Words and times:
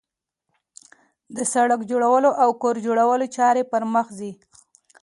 د 1.35 1.37
سړک 1.53 1.79
جوړولو 1.91 2.29
او 2.43 2.49
کور 2.61 2.75
جوړولو 2.85 3.25
چارې 3.37 3.61
پرمخ 3.71 4.07
ځي 4.19 4.31